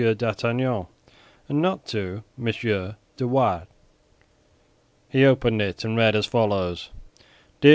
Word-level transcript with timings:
d'Artagnan, 0.17 0.87
and 1.47 1.61
not 1.61 1.85
to 1.85 2.23
M. 2.35 2.45
de 3.17 3.27
Wardes. 3.27 3.67
He 5.09 5.23
opened 5.23 5.61
it 5.61 5.85
and 5.85 5.95
read 5.95 6.15
as 6.15 6.25
follows: 6.25 6.89
DEAR 7.59 7.69
M. 7.69 7.69